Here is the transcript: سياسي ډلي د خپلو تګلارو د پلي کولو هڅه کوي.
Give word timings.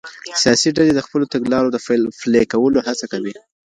سياسي 0.41 0.69
ډلي 0.77 0.93
د 0.95 1.01
خپلو 1.05 1.25
تګلارو 1.33 1.73
د 1.73 1.77
پلي 2.21 2.43
کولو 2.51 2.79
هڅه 2.87 3.05
کوي. 3.11 3.33